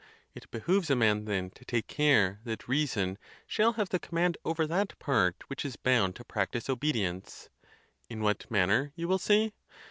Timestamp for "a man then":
0.89-1.51